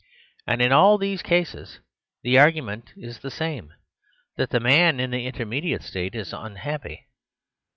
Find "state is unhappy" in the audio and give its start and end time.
5.83-7.05